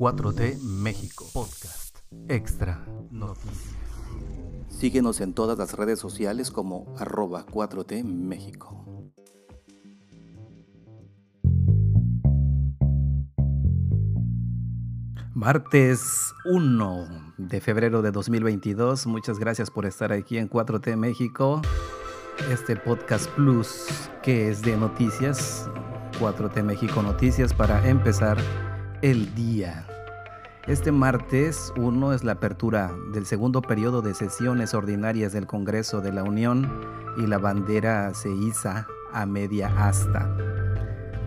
4T 0.00 0.62
México 0.62 1.26
Podcast 1.34 1.98
Extra 2.26 2.86
Noticias. 3.10 3.76
Síguenos 4.70 5.20
en 5.20 5.34
todas 5.34 5.58
las 5.58 5.74
redes 5.74 5.98
sociales 5.98 6.50
como 6.50 6.94
arroba 6.96 7.44
4T 7.44 8.02
México. 8.02 8.82
Martes 15.34 16.32
1 16.46 17.34
de 17.36 17.60
febrero 17.60 18.00
de 18.00 18.10
2022. 18.10 19.06
Muchas 19.06 19.38
gracias 19.38 19.70
por 19.70 19.84
estar 19.84 20.14
aquí 20.14 20.38
en 20.38 20.48
4T 20.48 20.96
México. 20.96 21.60
Este 22.50 22.74
podcast 22.74 23.28
plus 23.32 23.84
que 24.22 24.48
es 24.48 24.62
de 24.62 24.78
noticias. 24.78 25.68
4T 26.18 26.62
México 26.62 27.02
Noticias 27.02 27.52
para 27.52 27.86
empezar 27.86 28.38
el 29.02 29.34
día. 29.34 29.86
Este 30.66 30.92
martes 30.92 31.72
1 31.76 32.12
es 32.12 32.22
la 32.22 32.32
apertura 32.32 32.92
del 33.14 33.24
segundo 33.24 33.62
periodo 33.62 34.02
de 34.02 34.12
sesiones 34.12 34.74
ordinarias 34.74 35.32
del 35.32 35.46
Congreso 35.46 36.02
de 36.02 36.12
la 36.12 36.22
Unión 36.22 36.70
y 37.16 37.26
la 37.26 37.38
bandera 37.38 38.12
se 38.12 38.30
iza 38.30 38.86
a 39.10 39.24
media 39.24 39.72
asta. 39.78 40.30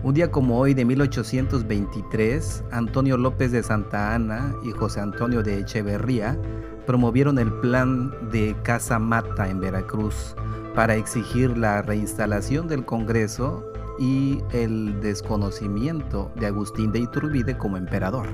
Un 0.04 0.14
día 0.14 0.30
como 0.30 0.60
hoy 0.60 0.72
de 0.72 0.84
1823, 0.84 2.62
Antonio 2.70 3.16
López 3.16 3.50
de 3.50 3.64
Santa 3.64 4.14
Ana 4.14 4.54
y 4.62 4.70
José 4.70 5.00
Antonio 5.00 5.42
de 5.42 5.58
Echeverría 5.58 6.38
promovieron 6.86 7.40
el 7.40 7.52
plan 7.54 8.12
de 8.30 8.54
Casa 8.62 9.00
Mata 9.00 9.48
en 9.48 9.58
Veracruz 9.58 10.36
para 10.76 10.94
exigir 10.94 11.58
la 11.58 11.82
reinstalación 11.82 12.68
del 12.68 12.84
Congreso 12.84 13.64
y 13.98 14.38
el 14.52 15.00
desconocimiento 15.00 16.30
de 16.36 16.46
Agustín 16.46 16.92
de 16.92 17.00
Iturbide 17.00 17.58
como 17.58 17.76
emperador. 17.76 18.28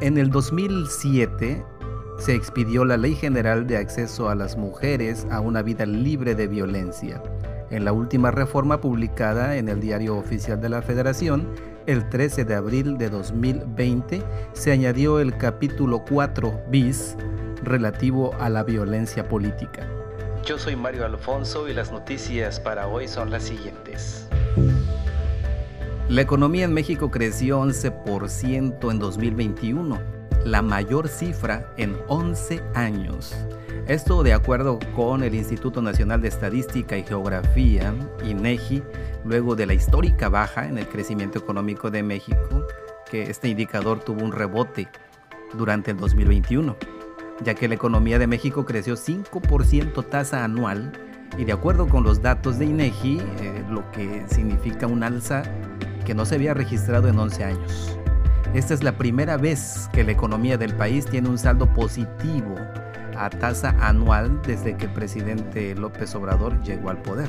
En 0.00 0.16
el 0.16 0.30
2007 0.30 1.64
se 2.18 2.34
expidió 2.34 2.84
la 2.84 2.96
Ley 2.96 3.16
General 3.16 3.66
de 3.66 3.78
Acceso 3.78 4.28
a 4.28 4.36
las 4.36 4.56
Mujeres 4.56 5.26
a 5.28 5.40
una 5.40 5.60
vida 5.60 5.86
libre 5.86 6.36
de 6.36 6.46
violencia. 6.46 7.20
En 7.70 7.84
la 7.84 7.92
última 7.92 8.30
reforma 8.30 8.80
publicada 8.80 9.56
en 9.56 9.68
el 9.68 9.80
Diario 9.80 10.16
Oficial 10.16 10.60
de 10.60 10.68
la 10.68 10.82
Federación, 10.82 11.48
el 11.86 12.08
13 12.10 12.44
de 12.44 12.54
abril 12.54 12.96
de 12.96 13.10
2020, 13.10 14.22
se 14.52 14.70
añadió 14.70 15.18
el 15.18 15.36
capítulo 15.36 16.04
4 16.08 16.60
bis 16.70 17.16
relativo 17.64 18.32
a 18.38 18.48
la 18.50 18.62
violencia 18.62 19.28
política. 19.28 19.84
Yo 20.44 20.58
soy 20.58 20.76
Mario 20.76 21.06
Alfonso 21.06 21.68
y 21.68 21.74
las 21.74 21.90
noticias 21.90 22.60
para 22.60 22.86
hoy 22.86 23.08
son 23.08 23.30
las 23.32 23.42
siguientes. 23.42 24.27
La 26.08 26.22
economía 26.22 26.64
en 26.64 26.72
México 26.72 27.10
creció 27.10 27.60
11% 27.60 28.90
en 28.90 28.98
2021, 28.98 30.00
la 30.46 30.62
mayor 30.62 31.06
cifra 31.06 31.70
en 31.76 31.98
11 32.08 32.62
años. 32.74 33.36
Esto 33.86 34.22
de 34.22 34.32
acuerdo 34.32 34.78
con 34.96 35.22
el 35.22 35.34
Instituto 35.34 35.82
Nacional 35.82 36.22
de 36.22 36.28
Estadística 36.28 36.96
y 36.96 37.02
Geografía, 37.02 37.94
INEGI, 38.24 38.82
luego 39.26 39.54
de 39.54 39.66
la 39.66 39.74
histórica 39.74 40.30
baja 40.30 40.66
en 40.66 40.78
el 40.78 40.88
crecimiento 40.88 41.40
económico 41.40 41.90
de 41.90 42.02
México, 42.02 42.66
que 43.10 43.24
este 43.24 43.48
indicador 43.48 44.00
tuvo 44.00 44.24
un 44.24 44.32
rebote 44.32 44.88
durante 45.52 45.90
el 45.90 45.98
2021, 45.98 46.74
ya 47.44 47.52
que 47.52 47.68
la 47.68 47.74
economía 47.74 48.18
de 48.18 48.26
México 48.26 48.64
creció 48.64 48.94
5% 48.94 50.08
tasa 50.08 50.42
anual 50.42 50.90
y 51.36 51.44
de 51.44 51.52
acuerdo 51.52 51.86
con 51.86 52.02
los 52.02 52.22
datos 52.22 52.58
de 52.58 52.64
INEGI, 52.64 53.18
eh, 53.18 53.64
lo 53.68 53.90
que 53.92 54.24
significa 54.28 54.86
un 54.86 55.02
alza 55.02 55.42
que 56.08 56.14
no 56.14 56.24
se 56.24 56.36
había 56.36 56.54
registrado 56.54 57.08
en 57.08 57.18
11 57.18 57.44
años. 57.44 57.98
Esta 58.54 58.72
es 58.72 58.82
la 58.82 58.96
primera 58.96 59.36
vez 59.36 59.90
que 59.92 60.04
la 60.04 60.12
economía 60.12 60.56
del 60.56 60.74
país 60.74 61.04
tiene 61.04 61.28
un 61.28 61.36
saldo 61.36 61.70
positivo 61.74 62.54
a 63.14 63.28
tasa 63.28 63.76
anual 63.78 64.40
desde 64.40 64.74
que 64.78 64.86
el 64.86 64.92
presidente 64.94 65.74
López 65.74 66.14
Obrador 66.14 66.58
llegó 66.62 66.88
al 66.88 67.02
poder. 67.02 67.28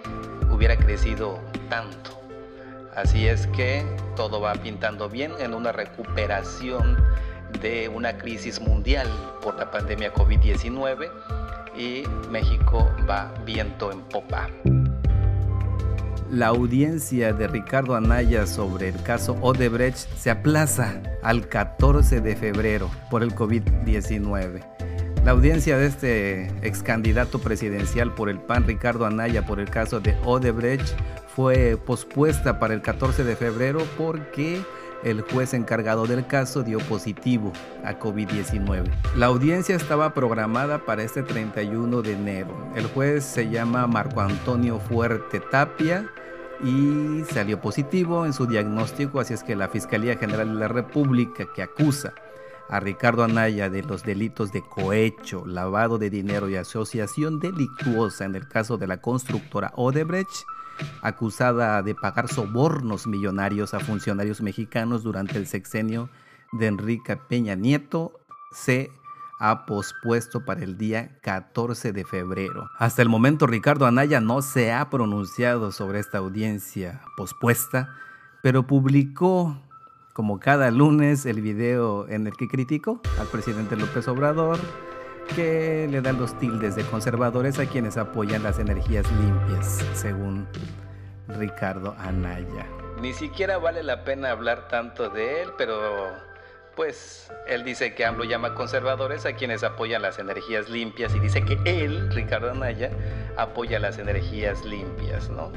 hubiera 0.52 0.78
crecido 0.78 1.40
tanto. 1.68 2.12
Así 2.96 3.28
es 3.28 3.48
que 3.48 3.84
todo 4.16 4.40
va 4.40 4.54
pintando 4.54 5.10
bien 5.10 5.34
en 5.40 5.56
una 5.56 5.72
recuperación 5.72 7.04
de 7.60 7.90
una 7.90 8.20
crisis 8.20 8.62
mundial 8.62 9.08
por 9.42 9.56
la 9.56 9.72
pandemia 9.72 10.14
COVID-19 10.14 11.10
y 11.76 12.04
México 12.30 12.88
va 13.10 13.34
viento 13.46 13.92
en 13.92 14.02
popa. 14.02 14.48
La 16.32 16.48
audiencia 16.48 17.34
de 17.34 17.46
Ricardo 17.50 17.94
Anaya 17.94 18.48
sobre 18.48 18.88
el 18.88 19.04
caso 19.04 19.38
Odebrecht 19.42 20.08
se 20.16 20.32
aplaza 20.32 21.02
al 21.24 21.50
14 21.50 22.22
de 22.22 22.38
febrero 22.38 22.90
por 23.10 23.22
el 23.22 23.36
COVID-19. 23.36 24.64
La 25.26 25.32
audiencia 25.32 25.78
de 25.78 25.88
este 25.88 26.46
ex 26.66 26.84
candidato 26.84 27.40
presidencial 27.40 28.16
por 28.16 28.30
el 28.30 28.40
PAN, 28.40 28.66
Ricardo 28.66 29.06
Anaya, 29.06 29.46
por 29.46 29.60
el 29.60 29.70
caso 29.70 30.00
de 30.00 30.16
Odebrecht, 30.24 30.96
fue 31.36 31.78
pospuesta 31.86 32.60
para 32.60 32.76
el 32.76 32.82
14 32.82 33.26
de 33.26 33.36
febrero 33.36 33.86
porque 33.98 34.62
el 35.04 35.22
juez 35.22 35.54
encargado 35.54 36.06
del 36.06 36.26
caso 36.28 36.64
dio 36.64 36.80
positivo 36.80 37.52
a 37.84 37.98
COVID-19. 38.00 38.92
La 39.16 39.28
audiencia 39.28 39.76
estaba 39.76 40.14
programada 40.14 40.86
para 40.86 41.04
este 41.04 41.24
31 41.24 42.02
de 42.02 42.14
enero. 42.14 42.72
El 42.76 42.88
juez 42.88 43.24
se 43.24 43.50
llama 43.50 43.88
Marco 43.88 44.22
Antonio 44.22 44.80
Fuerte 44.80 45.40
Tapia 45.40 46.10
y 46.64 47.24
salió 47.32 47.60
positivo 47.60 48.26
en 48.26 48.34
su 48.34 48.46
diagnóstico, 48.46 49.20
así 49.20 49.34
es 49.34 49.44
que 49.44 49.56
la 49.56 49.70
Fiscalía 49.70 50.18
General 50.18 50.48
de 50.48 50.60
la 50.60 50.68
República 50.68 51.48
que 51.56 51.64
acusa 51.64 52.14
a 52.70 52.80
Ricardo 52.80 53.24
Anaya 53.24 53.70
de 53.70 53.84
los 53.84 54.04
delitos 54.04 54.54
de 54.54 54.62
cohecho, 54.62 55.46
lavado 55.46 55.98
de 55.98 56.10
dinero 56.10 56.50
y 56.50 56.56
asociación 56.56 57.40
delictuosa 57.40 58.26
en 58.26 58.36
el 58.36 58.48
caso 58.48 58.78
de 58.78 58.88
la 58.88 59.02
constructora 59.02 59.74
Odebrecht, 59.76 60.46
acusada 61.02 61.82
de 61.82 61.96
pagar 61.96 62.28
sobornos 62.28 63.08
millonarios 63.08 63.74
a 63.74 63.80
funcionarios 63.80 64.42
mexicanos 64.42 65.04
durante 65.04 65.38
el 65.38 65.48
sexenio 65.48 66.10
de 66.52 66.68
Enrique 66.68 67.18
Peña 67.18 67.56
Nieto, 67.56 68.20
se 68.52 68.92
ha 69.40 69.66
pospuesto 69.66 70.46
para 70.46 70.64
el 70.64 70.78
día 70.78 71.18
14 71.22 71.94
de 71.94 72.06
febrero. 72.06 72.70
Hasta 72.78 73.02
el 73.02 73.10
momento 73.10 73.48
Ricardo 73.48 73.88
Anaya 73.88 74.22
no 74.22 74.42
se 74.44 74.72
ha 74.72 74.90
pronunciado 74.90 75.72
sobre 75.72 76.00
esta 76.00 76.20
audiencia 76.20 77.02
pospuesta, 77.18 77.90
pero 78.44 78.68
publicó 78.68 79.58
como 80.14 80.40
cada 80.40 80.70
lunes 80.70 81.26
el 81.26 81.42
video 81.42 82.08
en 82.08 82.28
el 82.28 82.36
que 82.36 82.48
criticó 82.48 83.02
al 83.20 83.28
presidente 83.28 83.76
López 83.76 84.08
Obrador, 84.08 84.60
que 85.36 85.88
le 85.90 86.02
da 86.02 86.12
los 86.12 86.38
tildes 86.40 86.76
de 86.76 86.84
conservadores 86.84 87.60
a 87.60 87.66
quienes 87.66 87.98
apoyan 87.98 88.44
las 88.44 88.60
energías 88.60 89.06
limpias, 89.12 89.86
según 89.94 90.48
Ricardo 91.28 91.96
Anaya. 92.00 92.66
Ni 93.02 93.14
siquiera 93.14 93.58
vale 93.58 93.84
la 93.84 94.04
pena 94.04 94.32
hablar 94.32 94.68
tanto 94.68 95.10
de 95.10 95.42
él, 95.42 95.50
pero 95.58 95.76
pues 96.76 97.32
él 97.48 97.64
dice 97.64 97.94
que 97.94 98.06
AMLO 98.06 98.24
llama 98.24 98.54
conservadores 98.56 99.26
a 99.26 99.34
quienes 99.34 99.64
apoyan 99.64 100.02
las 100.02 100.20
energías 100.20 100.70
limpias 100.70 101.14
y 101.16 101.20
dice 101.20 101.44
que 101.44 101.58
él, 101.66 102.10
Ricardo 102.14 102.52
Anaya, 102.52 102.92
apoya 103.38 103.80
las 103.80 103.98
energías 103.98 104.64
limpias, 104.64 105.30
¿no? 105.30 105.52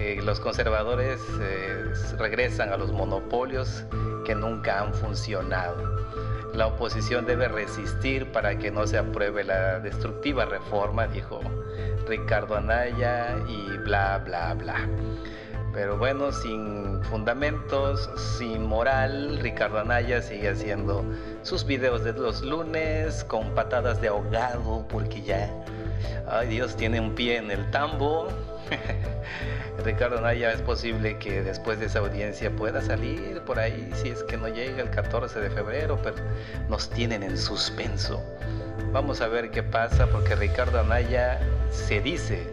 Eh, 0.00 0.20
los 0.22 0.38
conservadores 0.38 1.20
eh, 1.40 1.92
regresan 2.18 2.72
a 2.72 2.76
los 2.76 2.92
monopolios 2.92 3.84
que 4.24 4.32
nunca 4.32 4.80
han 4.80 4.94
funcionado. 4.94 6.06
La 6.54 6.68
oposición 6.68 7.26
debe 7.26 7.48
resistir 7.48 8.30
para 8.30 8.56
que 8.58 8.70
no 8.70 8.86
se 8.86 8.96
apruebe 8.96 9.42
la 9.42 9.80
destructiva 9.80 10.44
reforma, 10.44 11.08
dijo 11.08 11.40
Ricardo 12.06 12.56
Anaya 12.56 13.38
y 13.48 13.76
bla, 13.78 14.22
bla, 14.24 14.54
bla. 14.54 14.88
Pero 15.72 15.98
bueno, 15.98 16.30
sin 16.30 17.02
fundamentos, 17.02 18.08
sin 18.38 18.66
moral, 18.66 19.40
Ricardo 19.40 19.80
Anaya 19.80 20.22
sigue 20.22 20.50
haciendo 20.50 21.04
sus 21.42 21.66
videos 21.66 22.04
de 22.04 22.12
los 22.12 22.42
lunes 22.42 23.24
con 23.24 23.52
patadas 23.52 24.00
de 24.00 24.08
ahogado 24.08 24.86
porque 24.88 25.22
ya 25.22 25.50
Ay 26.30 26.48
Dios, 26.48 26.76
tiene 26.76 27.00
un 27.00 27.14
pie 27.14 27.36
en 27.36 27.50
el 27.50 27.70
tambo. 27.70 28.28
Ricardo 29.84 30.20
Naya, 30.20 30.52
es 30.52 30.60
posible 30.60 31.16
que 31.18 31.42
después 31.42 31.78
de 31.78 31.86
esa 31.86 32.00
audiencia 32.00 32.50
pueda 32.50 32.82
salir 32.82 33.40
por 33.42 33.58
ahí, 33.58 33.90
si 33.94 34.08
es 34.08 34.22
que 34.24 34.36
no 34.36 34.48
llega 34.48 34.82
el 34.82 34.90
14 34.90 35.40
de 35.40 35.50
febrero, 35.50 35.98
pero 36.02 36.16
nos 36.68 36.90
tienen 36.90 37.22
en 37.22 37.38
suspenso. 37.38 38.22
Vamos 38.92 39.20
a 39.20 39.28
ver 39.28 39.50
qué 39.50 39.62
pasa, 39.62 40.06
porque 40.08 40.34
Ricardo 40.34 40.80
Anaya 40.80 41.38
se 41.70 42.00
dice 42.00 42.50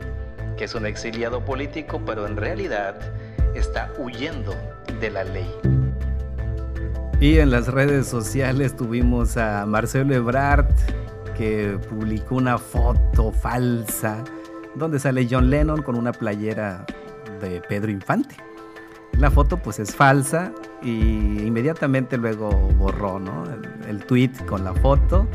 que 0.58 0.66
es 0.66 0.76
un 0.76 0.86
exiliado 0.86 1.44
político, 1.44 2.02
pero 2.06 2.28
en 2.28 2.38
realidad 2.38 2.96
está 3.56 3.92
huyendo 3.98 4.56
de 5.00 5.10
la 5.10 5.24
ley. 5.24 5.52
Y 7.20 7.40
en 7.40 7.50
las 7.50 7.68
redes 7.68 8.08
sociales 8.08 8.76
tuvimos 8.76 9.38
a 9.38 9.66
Marcelo 9.66 10.14
Ebrard, 10.14 10.68
que 11.38 11.78
publicó 11.90 12.36
una 12.36 12.58
foto 12.58 13.32
falsa 13.32 14.24
donde 14.76 15.00
sale 15.00 15.28
John 15.30 15.50
Lennon 15.50 15.82
con 15.82 15.96
una 15.96 16.12
playera 16.12 16.86
de 17.42 17.62
Pedro 17.62 17.92
Infante. 17.92 18.36
La 19.18 19.32
foto 19.32 19.58
pues 19.58 19.80
es 19.80 19.96
falsa 19.96 20.52
y 20.82 21.44
inmediatamente 21.46 22.18
luego 22.18 22.50
borró 22.78 23.18
el, 23.18 23.90
el 23.90 24.06
tweet 24.06 24.32
con 24.46 24.64
la 24.64 24.74
foto 24.74 25.26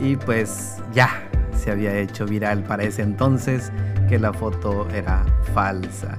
y 0.00 0.16
pues 0.16 0.76
ya 0.92 1.28
se 1.56 1.70
había 1.70 1.96
hecho 1.98 2.24
viral 2.24 2.62
para 2.62 2.84
ese 2.84 3.02
entonces 3.02 3.72
que 4.08 4.18
la 4.18 4.32
foto 4.32 4.88
era 4.90 5.24
falsa. 5.54 6.18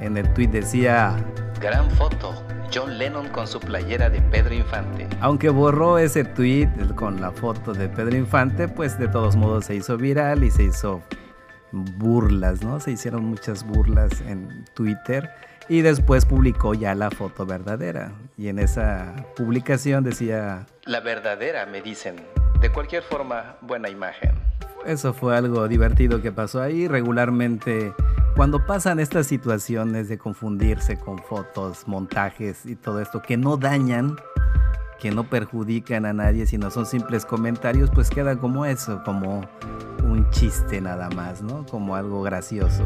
En 0.00 0.16
el 0.16 0.32
tweet 0.32 0.48
decía... 0.48 1.16
Gran 1.60 1.90
foto, 1.92 2.42
John 2.72 2.98
Lennon 2.98 3.28
con 3.28 3.46
su 3.46 3.60
playera 3.60 4.10
de 4.10 4.20
Pedro 4.20 4.54
Infante. 4.54 5.08
Aunque 5.20 5.48
borró 5.48 5.98
ese 5.98 6.24
tweet 6.24 6.68
con 6.94 7.20
la 7.20 7.30
foto 7.30 7.72
de 7.72 7.88
Pedro 7.88 8.16
Infante, 8.16 8.68
pues 8.68 8.98
de 8.98 9.08
todos 9.08 9.36
modos 9.36 9.66
se 9.66 9.74
hizo 9.74 9.96
viral 9.96 10.44
y 10.44 10.50
se 10.50 10.64
hizo 10.64 11.02
burlas, 11.72 12.62
¿no? 12.62 12.80
Se 12.80 12.92
hicieron 12.92 13.24
muchas 13.24 13.64
burlas 13.64 14.20
en 14.22 14.64
Twitter 14.74 15.30
y 15.68 15.82
después 15.82 16.24
publicó 16.24 16.74
ya 16.74 16.94
la 16.94 17.10
foto 17.10 17.46
verdadera. 17.46 18.12
Y 18.36 18.48
en 18.48 18.58
esa 18.58 19.14
publicación 19.36 20.04
decía... 20.04 20.66
La 20.84 21.00
verdadera, 21.00 21.66
me 21.66 21.82
dicen. 21.82 22.16
De 22.60 22.70
cualquier 22.70 23.02
forma, 23.02 23.56
buena 23.60 23.88
imagen. 23.88 24.32
Eso 24.86 25.12
fue 25.12 25.36
algo 25.36 25.68
divertido 25.68 26.22
que 26.22 26.32
pasó 26.32 26.62
ahí. 26.62 26.88
Regularmente, 26.88 27.92
cuando 28.38 28.64
pasan 28.64 29.00
estas 29.00 29.26
situaciones 29.26 30.08
de 30.08 30.16
confundirse 30.16 30.96
con 30.96 31.18
fotos, 31.18 31.88
montajes 31.88 32.66
y 32.66 32.76
todo 32.76 33.00
esto 33.00 33.20
que 33.20 33.36
no 33.36 33.56
dañan, 33.56 34.14
que 35.00 35.10
no 35.10 35.24
perjudican 35.24 36.06
a 36.06 36.12
nadie, 36.12 36.46
sino 36.46 36.70
son 36.70 36.86
simples 36.86 37.26
comentarios, 37.26 37.90
pues 37.92 38.10
queda 38.10 38.38
como 38.38 38.64
eso, 38.64 39.02
como 39.04 39.40
un 40.04 40.30
chiste 40.30 40.80
nada 40.80 41.10
más, 41.10 41.42
¿no? 41.42 41.66
Como 41.66 41.96
algo 41.96 42.22
gracioso. 42.22 42.84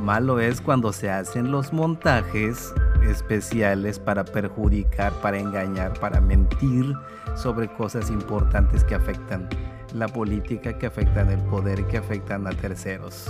Malo 0.00 0.38
es 0.38 0.60
cuando 0.60 0.92
se 0.92 1.10
hacen 1.10 1.50
los 1.50 1.72
montajes 1.72 2.72
especiales 3.02 3.98
para 3.98 4.24
perjudicar, 4.24 5.12
para 5.14 5.40
engañar, 5.40 5.98
para 5.98 6.20
mentir 6.20 6.94
sobre 7.34 7.66
cosas 7.66 8.10
importantes 8.10 8.84
que 8.84 8.94
afectan 8.94 9.48
la 9.92 10.06
política, 10.06 10.78
que 10.78 10.86
afectan 10.86 11.30
el 11.30 11.40
poder, 11.46 11.84
que 11.88 11.98
afectan 11.98 12.46
a 12.46 12.50
terceros. 12.50 13.28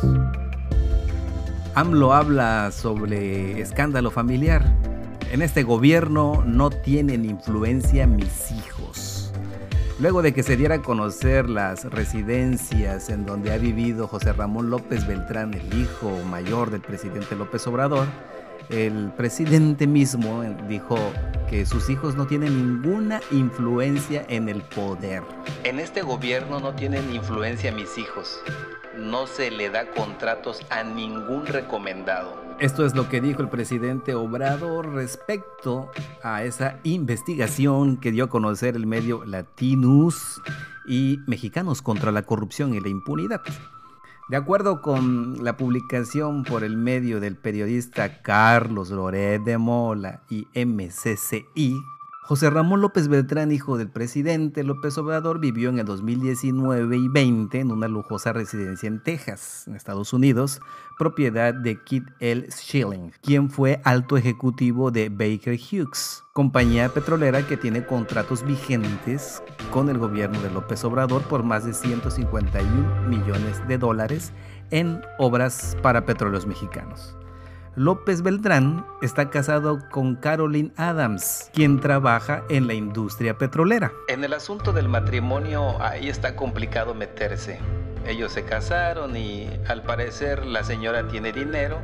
AMLO 1.79 2.13
habla 2.13 2.73
sobre 2.73 3.61
escándalo 3.61 4.11
familiar. 4.11 4.65
En 5.31 5.43
este 5.43 5.63
gobierno 5.63 6.43
no 6.45 6.71
tienen 6.71 7.25
influencia 7.25 8.05
mis 8.09 8.51
hijos. 8.51 9.33
Luego 10.01 10.21
de 10.21 10.35
que 10.35 10.43
se 10.43 10.57
diera 10.57 10.75
a 10.75 10.83
conocer 10.83 11.49
las 11.49 11.85
residencias 11.85 13.11
en 13.11 13.25
donde 13.25 13.53
ha 13.53 13.59
vivido 13.59 14.09
José 14.09 14.33
Ramón 14.33 14.71
López 14.71 15.07
Beltrán, 15.07 15.55
el 15.55 15.73
hijo 15.81 16.11
mayor 16.29 16.73
del 16.73 16.81
presidente 16.81 17.37
López 17.37 17.65
Obrador, 17.69 18.09
el 18.71 19.11
presidente 19.17 19.87
mismo 19.87 20.43
dijo 20.69 20.99
que 21.49 21.65
sus 21.65 21.89
hijos 21.89 22.17
no 22.17 22.27
tienen 22.27 22.57
ninguna 22.57 23.21
influencia 23.31 24.25
en 24.29 24.49
el 24.49 24.63
poder. 24.63 25.23
En 25.65 25.81
este 25.81 26.03
gobierno 26.03 26.61
no 26.61 26.75
tienen 26.75 27.15
influencia 27.15 27.73
mis 27.73 27.97
hijos. 27.97 28.41
No 28.97 29.27
se 29.27 29.51
le 29.51 29.71
da 29.71 29.91
contratos 29.93 30.61
a 30.71 30.83
ningún 30.83 31.47
recomendado. 31.47 32.49
Esto 32.61 32.85
es 32.85 32.95
lo 32.95 33.09
que 33.09 33.21
dijo 33.21 33.41
el 33.41 33.49
presidente 33.49 34.15
Obrador 34.15 34.93
respecto 34.93 35.91
a 36.23 36.43
esa 36.43 36.81
investigación 36.83 37.97
que 37.97 38.11
dio 38.11 38.25
a 38.25 38.29
conocer 38.29 38.75
el 38.75 38.87
medio 38.87 39.25
Latinus 39.25 40.43
y 40.87 41.21
Mexicanos 41.27 41.83
contra 41.83 42.11
la 42.11 42.23
corrupción 42.23 42.75
y 42.75 42.81
la 42.81 42.89
impunidad. 42.89 43.41
De 44.29 44.37
acuerdo 44.37 44.83
con 44.83 45.43
la 45.43 45.57
publicación 45.57 46.45
por 46.45 46.63
el 46.63 46.77
medio 46.77 47.19
del 47.19 47.35
periodista 47.35 48.21
Carlos 48.21 48.91
Loret 48.91 49.43
de 49.43 49.57
Mola 49.57 50.21
y 50.29 50.47
MCCI, 50.55 51.81
José 52.29 52.51
Ramón 52.51 52.83
López 52.83 53.09
Beltrán, 53.09 53.53
hijo 53.53 53.79
del 53.79 53.89
presidente 53.89 54.65
López 54.65 54.99
Obrador, 54.99 55.41
vivió 55.41 55.71
en 55.71 55.79
el 55.79 55.87
2019 55.87 56.99
y 56.99 57.09
20 57.09 57.59
en 57.59 57.71
una 57.73 57.89
lujosa 57.89 58.35
residencia 58.35 58.87
en 58.87 59.03
Texas, 59.03 59.65
en 59.67 59.75
Estados 59.75 60.13
Unidos, 60.13 60.61
propiedad 60.99 61.55
de 61.55 61.83
Kit 61.83 62.05
L. 62.21 62.47
Schilling, 62.51 63.13
quien 63.23 63.49
fue 63.49 63.81
alto 63.83 64.19
ejecutivo 64.19 64.91
de 64.91 65.09
Baker 65.09 65.59
Hughes, 65.59 66.23
compañía 66.35 66.91
petrolera 66.91 67.47
que 67.47 67.57
tiene 67.57 67.87
contratos 67.87 68.45
vigentes 68.45 69.43
con 69.71 69.89
el 69.89 69.99
gobierno 69.99 70.41
de 70.41 70.51
López 70.51 70.85
Obrador 70.85 71.23
por 71.23 71.43
más 71.43 71.65
de 71.65 71.75
151 71.75 73.09
millones 73.09 73.67
de 73.69 73.79
dólares 73.79 74.33
en 74.71 75.03
obras 75.19 75.77
para 75.83 76.05
petróleos 76.05 76.47
mexicanos. 76.47 77.17
López 77.75 78.23
Beltrán 78.23 78.85
está 79.03 79.31
casado 79.31 79.79
con 79.91 80.17
Caroline 80.17 80.73
Adams, 80.77 81.51
quien 81.55 81.79
trabaja 81.79 82.43
en 82.49 82.67
la 82.67 82.75
industria 82.75 83.39
petrolera. 83.39 83.93
En 84.09 84.25
el 84.25 84.33
asunto 84.33 84.73
del 84.73 84.89
matrimonio, 84.89 85.81
ahí 85.81 86.09
está 86.09 86.35
complicado 86.35 86.95
meterse. 86.95 87.61
Ellos 88.05 88.33
se 88.33 88.45
casaron 88.45 89.17
y 89.17 89.49
al 89.69 89.85
parecer 89.85 90.45
la 90.45 90.65
señora 90.65 91.07
tiene 91.07 91.33
dinero, 91.33 91.81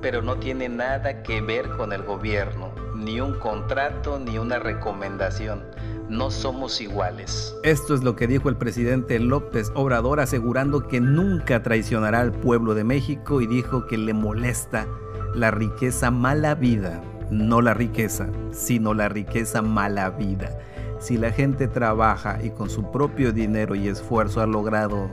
pero 0.00 0.20
no 0.20 0.36
tiene 0.36 0.68
nada 0.68 1.22
que 1.22 1.40
ver 1.40 1.68
con 1.76 1.92
el 1.92 2.02
gobierno, 2.02 2.72
ni 2.96 3.20
un 3.20 3.38
contrato, 3.38 4.18
ni 4.18 4.38
una 4.38 4.58
recomendación. 4.58 5.62
No 6.08 6.30
somos 6.30 6.80
iguales. 6.80 7.56
Esto 7.64 7.94
es 7.94 8.04
lo 8.04 8.14
que 8.14 8.28
dijo 8.28 8.48
el 8.48 8.56
presidente 8.56 9.18
López 9.18 9.72
Obrador 9.74 10.20
asegurando 10.20 10.86
que 10.86 11.00
nunca 11.00 11.64
traicionará 11.64 12.20
al 12.20 12.32
pueblo 12.32 12.74
de 12.74 12.84
México 12.84 13.40
y 13.40 13.48
dijo 13.48 13.86
que 13.86 13.98
le 13.98 14.14
molesta 14.14 14.86
la 15.34 15.50
riqueza 15.50 16.12
mala 16.12 16.54
vida, 16.54 17.02
no 17.30 17.60
la 17.60 17.74
riqueza, 17.74 18.28
sino 18.52 18.94
la 18.94 19.08
riqueza 19.08 19.62
mala 19.62 20.10
vida. 20.10 20.56
Si 21.00 21.18
la 21.18 21.32
gente 21.32 21.66
trabaja 21.66 22.38
y 22.42 22.50
con 22.50 22.70
su 22.70 22.90
propio 22.92 23.32
dinero 23.32 23.74
y 23.74 23.88
esfuerzo 23.88 24.40
ha 24.40 24.46
logrado 24.46 25.10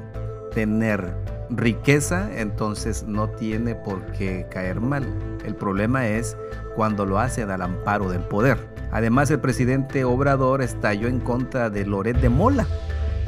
tener 0.53 1.15
riqueza, 1.49 2.29
entonces 2.39 3.03
no 3.07 3.29
tiene 3.29 3.73
por 3.75 4.05
qué 4.11 4.47
caer 4.51 4.79
mal. 4.79 5.05
El 5.43 5.55
problema 5.55 6.07
es 6.07 6.37
cuando 6.75 7.05
lo 7.05 7.19
hace 7.19 7.43
al 7.43 7.61
amparo 7.61 8.09
del 8.09 8.21
poder. 8.21 8.57
Además, 8.91 9.31
el 9.31 9.39
presidente 9.39 10.05
Obrador 10.05 10.61
estalló 10.61 11.07
en 11.07 11.19
contra 11.19 11.69
de 11.69 11.85
Loret 11.85 12.17
de 12.17 12.29
Mola, 12.29 12.67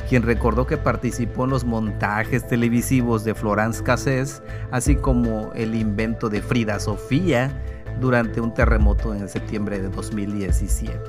quien 0.08 0.24
recordó 0.24 0.68
que 0.68 0.78
participó 0.78 1.46
en 1.46 1.50
los 1.50 1.66
montajes 1.66 2.48
televisivos 2.48 3.24
de 3.24 3.34
Florence 3.34 3.84
Cassés, 3.84 4.44
así 4.72 4.96
como 4.96 5.52
el 5.56 5.74
invento 5.74 6.30
de 6.30 6.42
Frida 6.42 6.80
Sofía 6.80 7.52
durante 8.00 8.42
un 8.42 8.54
terremoto 8.54 9.16
en 9.16 9.28
septiembre 9.28 9.80
de 9.80 9.90
2017. 9.90 11.00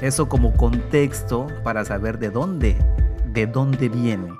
Eso 0.00 0.28
como 0.28 0.52
contexto 0.54 1.46
para 1.62 1.84
saber 1.84 2.18
de 2.18 2.30
dónde, 2.30 2.76
de 3.32 3.46
dónde 3.46 3.88
viene, 3.88 4.32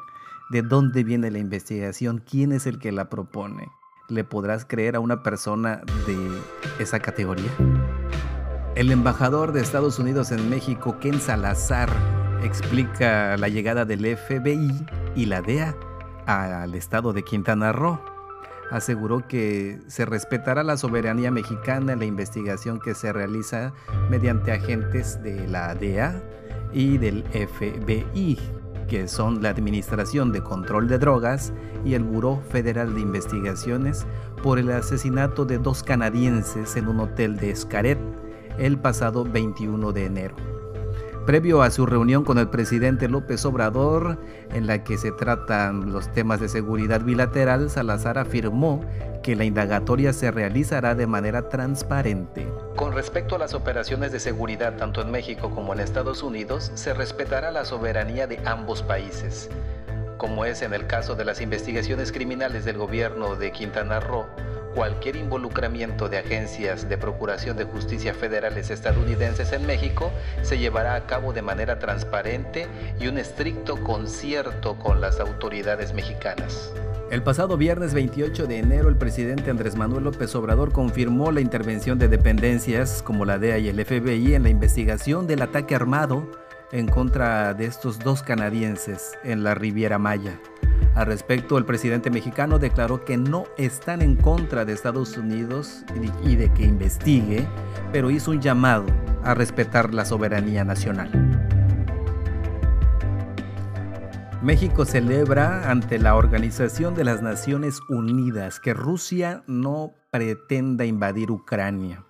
de 0.51 0.63
dónde 0.63 1.05
viene 1.05 1.31
la 1.31 1.39
investigación, 1.39 2.23
quién 2.29 2.51
es 2.51 2.67
el 2.67 2.81
que 2.81 2.91
la 2.91 3.09
propone. 3.09 3.69
¿Le 4.13 4.25
podrás 4.25 4.67
creer 4.67 4.95
a 4.95 5.01
una 5.01 5.23
persona 5.23 5.81
de 6.07 6.19
esa 6.79 7.01
categoría? 7.01 7.51
El 8.75 8.93
embajador 8.93 9.53
de 9.53 9.63
Estados 9.63 9.99
Unidos 9.99 10.33
en 10.33 10.51
México, 10.51 10.99
Ken 11.01 11.19
Salazar, 11.19 11.89
explica 12.43 13.39
la 13.39 13.49
llegada 13.49 13.87
del 13.87 14.05
FBI 14.05 14.87
y 15.17 15.25
la 15.25 15.41
DEA 15.41 15.75
al 16.27 16.75
estado 16.75 17.15
de 17.15 17.23
Quintana 17.23 17.73
Roo. 17.73 17.99
Aseguró 18.71 19.27
que 19.27 19.81
se 19.87 20.05
respetará 20.05 20.63
la 20.63 20.77
soberanía 20.77 21.31
mexicana 21.31 21.95
en 21.95 22.01
la 22.01 22.05
investigación 22.05 22.81
que 22.81 22.95
se 22.95 23.15
realiza 23.15 23.73
mediante 24.11 24.53
agentes 24.53 25.23
de 25.23 25.49
la 25.49 25.75
DEA 25.75 26.23
y 26.75 26.99
del 26.99 27.25
FBI, 27.25 28.39
que 28.93 29.09
son 29.09 29.43
la 29.43 29.49
Administración 29.49 30.33
de 30.33 30.43
Control 30.43 30.87
de 30.87 30.99
Drogas 30.99 31.55
y 31.83 31.95
el 31.95 32.05
Buró 32.05 32.43
Federal 32.51 32.95
de 32.95 33.01
Investigaciones 33.01 34.07
por 34.43 34.59
el 34.59 34.71
asesinato 34.71 35.47
de 35.47 35.57
dos 35.57 35.83
canadienses 35.83 36.77
en 36.77 36.89
un 36.89 37.01
hotel 37.01 37.39
de 37.39 37.53
Escaret 37.53 37.99
el 38.59 38.79
pasado 38.79 39.25
21 39.25 39.93
de 39.93 40.05
enero. 40.05 40.52
Previo 41.27 41.63
a 41.63 41.71
su 41.71 41.87
reunión 41.87 42.25
con 42.25 42.39
el 42.39 42.49
presidente 42.49 43.09
López 43.09 43.45
Obrador, 43.45 44.19
en 44.53 44.67
la 44.67 44.83
que 44.85 44.99
se 44.99 45.13
tratan 45.13 45.93
los 45.93 46.13
temas 46.13 46.41
de 46.41 46.49
seguridad 46.49 47.01
bilateral, 47.03 47.71
Salazar 47.71 48.19
afirmó 48.19 48.85
que 49.23 49.37
la 49.37 49.45
indagatoria 49.45 50.13
se 50.13 50.31
realizará 50.31 50.95
de 50.95 51.07
manera 51.07 51.49
transparente. 51.49 52.47
Con 52.77 52.93
respecto 52.93 53.37
a 53.37 53.39
las 53.39 53.55
operaciones 53.55 54.11
de 54.13 54.21
seguridad 54.21 54.77
tanto 54.77 55.01
en 55.01 55.11
México 55.11 55.51
como 55.51 55.73
en 55.73 55.81
Estados 55.81 56.23
Unidos, 56.23 56.73
se 56.75 56.93
respetará 56.93 57.51
la 57.53 57.65
soberanía 57.65 58.27
de 58.27 58.41
ambos 58.45 58.83
países, 58.83 59.49
como 60.19 60.45
es 60.45 60.63
en 60.63 60.75
el 60.75 60.87
caso 60.87 61.15
de 61.15 61.25
las 61.25 61.41
investigaciones 61.41 62.11
criminales 62.11 62.65
del 62.65 62.79
gobierno 62.79 63.37
de 63.37 63.53
Quintana 63.53 64.01
Roo 64.01 64.27
Cualquier 64.75 65.17
involucramiento 65.17 66.09
de 66.09 66.19
agencias 66.19 66.89
de 66.89 66.97
Procuración 66.97 67.59
de 67.59 67.65
Justicia 67.65 68.15
federales 68.15 68.71
estadounidenses 68.71 69.53
en 69.53 69.67
México 69.67 70.11
se 70.41 70.59
llevará 70.59 70.95
a 70.95 71.07
cabo 71.07 71.35
de 71.35 71.43
manera 71.43 71.79
transparente 71.79 72.67
y 72.99 73.07
un 73.07 73.19
estricto 73.19 73.83
concierto 73.83 74.79
con 74.79 75.03
las 75.03 75.21
autoridades 75.21 75.93
mexicanas. 75.93 76.73
El 77.11 77.23
pasado 77.23 77.59
viernes 77.59 77.93
28 77.93 78.47
de 78.47 78.59
enero, 78.59 78.89
el 78.89 78.97
presidente 78.97 79.51
Andrés 79.51 79.77
Manuel 79.77 80.05
López 80.05 80.35
Obrador 80.35 80.73
confirmó 80.73 81.31
la 81.31 81.43
intervención 81.43 81.99
de 81.99 82.09
dependencias 82.09 83.03
como 83.03 83.27
la 83.27 83.39
DEA 83.39 83.59
y 83.59 83.69
el 83.69 83.85
FBI 83.85 84.35
en 84.35 84.45
la 84.45 84.49
investigación 84.49 85.27
del 85.27 85.43
ataque 85.43 85.75
armado 85.75 86.27
en 86.73 86.89
contra 86.89 87.53
de 87.53 87.67
estos 87.67 87.99
dos 87.99 88.23
canadienses 88.23 89.13
en 89.23 89.45
la 89.45 89.55
Riviera 89.55 89.99
Maya. 89.99 90.41
Al 90.95 91.07
respecto, 91.07 91.57
el 91.57 91.65
presidente 91.65 92.11
mexicano 92.11 92.59
declaró 92.59 93.05
que 93.05 93.17
no 93.17 93.45
están 93.57 94.03
en 94.03 94.17
contra 94.17 94.65
de 94.65 94.75
Estados 94.75 95.17
Unidos 95.17 95.85
y 96.25 96.37
de 96.37 96.53
que 96.53 96.65
investigue, 96.65 97.49
pero 97.93 98.11
hizo 98.11 98.31
un 98.31 98.43
llamado 98.43 98.85
a 99.25 99.35
respetar 99.35 99.95
la 99.95 100.05
soberanía 100.05 100.65
nacional. 100.65 101.11
México 104.43 104.85
celebra 104.85 105.71
ante 105.71 105.99
la 105.99 106.17
Organización 106.17 106.95
de 106.95 107.05
las 107.05 107.23
Naciones 107.23 107.79
Unidas 107.89 108.59
que 108.59 108.75
Rusia 108.75 109.45
no 109.47 109.95
pretenda 110.11 110.85
invadir 110.85 111.31
Ucrania. 111.31 112.05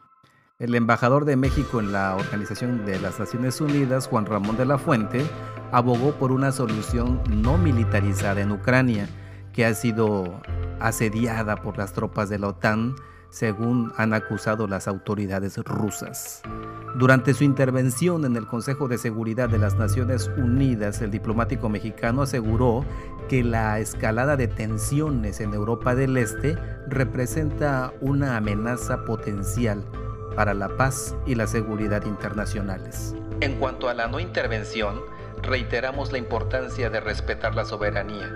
El 0.59 0.75
embajador 0.75 1.25
de 1.25 1.37
México 1.37 1.79
en 1.79 1.93
la 1.93 2.17
Organización 2.17 2.87
de 2.87 2.99
las 3.01 3.21
Naciones 3.21 3.61
Unidas, 3.61 4.09
Juan 4.09 4.25
Ramón 4.27 4.57
de 4.57 4.65
la 4.65 4.79
Fuente, 4.79 5.27
abogó 5.73 6.13
por 6.13 6.31
una 6.31 6.53
solución 6.53 7.21
no 7.29 7.59
militarizada 7.59 8.41
en 8.41 8.53
Ucrania, 8.53 9.09
que 9.53 9.67
ha 9.67 9.75
sido 9.75 10.41
asediada 10.81 11.57
por 11.57 11.79
las 11.79 11.93
tropas 11.93 12.29
de 12.29 12.39
la 12.39 12.49
OTAN, 12.49 12.95
según 13.31 13.93
han 13.97 14.13
acusado 14.13 14.67
las 14.67 14.87
autoridades 14.87 15.57
rusas. 15.57 16.43
Durante 16.97 17.33
su 17.33 17.45
intervención 17.45 18.27
en 18.27 18.37
el 18.37 18.47
Consejo 18.47 18.89
de 18.89 18.99
Seguridad 18.99 19.49
de 19.49 19.57
las 19.57 19.77
Naciones 19.77 20.31
Unidas, 20.37 21.01
el 21.01 21.11
diplomático 21.11 21.71
mexicano 21.71 22.21
aseguró 22.21 22.85
que 23.31 23.43
la 23.43 23.79
escalada 23.79 24.37
de 24.37 24.49
tensiones 24.49 25.41
en 25.41 25.55
Europa 25.55 25.95
del 25.95 26.19
Este 26.19 26.59
representa 26.89 27.95
una 28.03 28.37
amenaza 28.37 29.07
potencial 29.07 29.83
para 30.37 30.53
la 30.53 30.69
paz 30.77 31.17
y 31.27 31.35
la 31.35 31.47
seguridad 31.47 32.05
internacionales. 32.05 33.15
En 33.41 33.59
cuanto 33.59 33.89
a 33.89 33.95
la 33.95 34.09
no 34.09 34.21
intervención, 34.21 35.01
reiteramos 35.43 36.13
la 36.13 36.19
importancia 36.19 36.89
de 36.89 37.01
respetar 37.01 37.55
la 37.55 37.65
soberanía, 37.65 38.31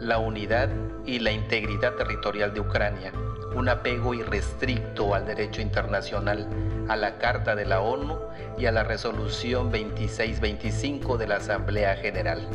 la 0.00 0.18
unidad 0.18 0.68
y 1.04 1.18
la 1.18 1.32
integridad 1.32 1.94
territorial 1.94 2.54
de 2.54 2.60
Ucrania, 2.60 3.12
un 3.54 3.68
apego 3.68 4.14
irrestricto 4.14 5.14
al 5.14 5.26
derecho 5.26 5.60
internacional, 5.60 6.48
a 6.88 6.96
la 6.96 7.18
Carta 7.18 7.54
de 7.54 7.66
la 7.66 7.80
ONU 7.80 8.16
y 8.58 8.66
a 8.66 8.72
la 8.72 8.84
Resolución 8.84 9.70
2625 9.70 11.18
de 11.18 11.26
la 11.26 11.36
Asamblea 11.36 11.96
General. 11.96 12.46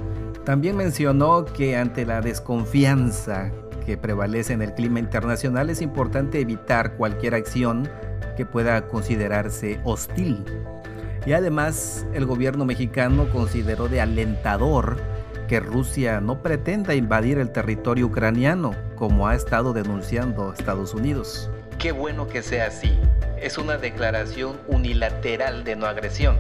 También 0.46 0.78
mencionó 0.78 1.46
que 1.46 1.76
ante 1.76 2.06
la 2.06 2.22
desconfianza 2.22 3.52
que 3.86 3.98
prevalece 3.98 4.54
en 4.54 4.62
el 4.62 4.74
clima 4.74 5.00
internacional 5.00 5.70
es 5.70 5.82
importante 5.82 6.40
evitar 6.40 6.96
cualquier 6.96 7.36
acción 7.36 7.90
que 8.36 8.46
pueda 8.46 8.88
considerarse 8.88 9.80
hostil. 9.84 10.46
Y 11.26 11.34
además 11.34 12.06
el 12.14 12.26
gobierno 12.26 12.66
mexicano 12.66 13.30
consideró 13.32 13.88
de 13.88 14.02
alentador 14.02 14.98
que 15.48 15.60
Rusia 15.60 16.20
no 16.20 16.42
pretenda 16.42 16.94
invadir 16.94 17.40
el 17.40 17.52
territorio 17.52 18.08
ucraniano, 18.08 18.76
como 18.96 19.28
ha 19.28 19.36
estado 19.36 19.74
denunciando 19.74 20.54
Estados 20.54 20.94
Unidos. 20.94 21.50
Qué 21.80 21.92
bueno 21.92 22.28
que 22.28 22.42
sea 22.42 22.68
así. 22.68 22.98
Es 23.40 23.58
una 23.58 23.78
declaración 23.78 24.60
unilateral 24.68 25.64
de 25.64 25.76
no 25.76 25.86
agresión. 25.86 26.38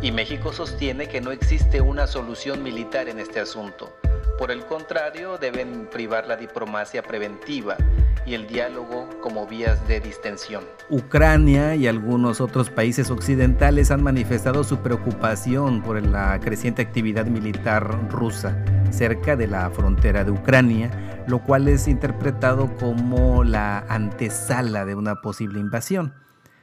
Y 0.00 0.10
México 0.10 0.52
sostiene 0.52 1.06
que 1.06 1.20
no 1.20 1.30
existe 1.30 1.80
una 1.80 2.06
solución 2.06 2.62
militar 2.62 3.08
en 3.08 3.20
este 3.20 3.38
asunto. 3.38 3.96
Por 4.38 4.50
el 4.50 4.64
contrario, 4.64 5.38
deben 5.38 5.88
privar 5.90 6.26
la 6.26 6.36
diplomacia 6.36 7.02
preventiva 7.02 7.76
y 8.24 8.34
el 8.34 8.46
diálogo 8.46 9.08
como 9.20 9.46
vías 9.46 9.86
de 9.88 10.00
distensión. 10.00 10.64
Ucrania 10.88 11.74
y 11.74 11.86
algunos 11.86 12.40
otros 12.40 12.70
países 12.70 13.10
occidentales 13.10 13.90
han 13.90 14.02
manifestado 14.02 14.64
su 14.64 14.78
preocupación 14.78 15.82
por 15.82 16.00
la 16.04 16.38
creciente 16.40 16.82
actividad 16.82 17.26
militar 17.26 18.10
rusa 18.10 18.56
cerca 18.90 19.36
de 19.36 19.46
la 19.46 19.70
frontera 19.70 20.24
de 20.24 20.30
Ucrania, 20.30 21.24
lo 21.26 21.42
cual 21.42 21.68
es 21.68 21.88
interpretado 21.88 22.74
como 22.76 23.44
la 23.44 23.78
antesala 23.88 24.84
de 24.84 24.94
una 24.94 25.20
posible 25.20 25.60
invasión. 25.60 26.14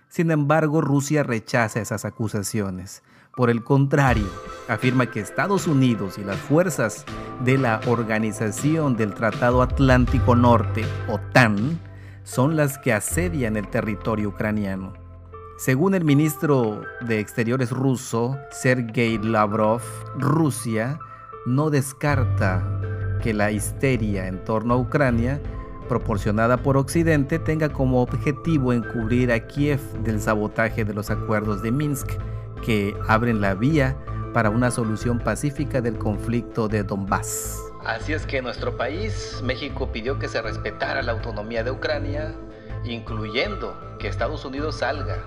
Sin 0.07 0.31
embargo, 0.31 0.81
Rusia 0.81 1.23
rechaza 1.23 1.81
esas 1.81 2.05
acusaciones. 2.05 3.03
Por 3.35 3.49
el 3.49 3.63
contrario, 3.63 4.27
afirma 4.67 5.09
que 5.09 5.19
Estados 5.19 5.67
Unidos 5.67 6.17
y 6.17 6.23
las 6.23 6.37
fuerzas 6.37 7.05
de 7.43 7.57
la 7.57 7.79
Organización 7.87 8.97
del 8.97 9.13
Tratado 9.13 9.61
Atlántico 9.61 10.35
Norte, 10.35 10.83
OTAN, 11.07 11.79
son 12.23 12.55
las 12.55 12.77
que 12.77 12.93
asedian 12.93 13.55
el 13.55 13.67
territorio 13.67 14.29
ucraniano. 14.29 14.93
Según 15.57 15.93
el 15.95 16.05
ministro 16.05 16.83
de 17.01 17.19
Exteriores 17.19 17.71
ruso, 17.71 18.37
Sergei 18.51 19.17
Lavrov, 19.17 19.81
Rusia 20.17 20.99
no 21.45 21.69
descarta 21.69 22.63
que 23.21 23.33
la 23.33 23.51
histeria 23.51 24.27
en 24.27 24.43
torno 24.43 24.75
a 24.75 24.77
Ucrania, 24.77 25.41
proporcionada 25.87 26.57
por 26.57 26.77
Occidente, 26.77 27.39
tenga 27.39 27.69
como 27.69 28.01
objetivo 28.01 28.71
encubrir 28.71 29.31
a 29.31 29.47
Kiev 29.47 29.81
del 30.03 30.21
sabotaje 30.21 30.85
de 30.85 30.93
los 30.93 31.09
acuerdos 31.09 31.61
de 31.61 31.71
Minsk 31.71 32.11
que 32.61 32.95
abren 33.07 33.41
la 33.41 33.53
vía 33.53 33.95
para 34.33 34.49
una 34.49 34.71
solución 34.71 35.19
pacífica 35.19 35.81
del 35.81 35.97
conflicto 35.97 36.67
de 36.67 36.83
Donbass. 36.83 37.59
Así 37.85 38.13
es 38.13 38.25
que 38.25 38.41
nuestro 38.41 38.75
país, 38.75 39.39
México, 39.43 39.91
pidió 39.91 40.19
que 40.19 40.27
se 40.27 40.41
respetara 40.41 41.01
la 41.01 41.13
autonomía 41.13 41.63
de 41.63 41.71
Ucrania, 41.71 42.35
incluyendo 42.83 43.75
que 43.99 44.07
Estados 44.07 44.45
Unidos 44.45 44.75
salga. 44.75 45.17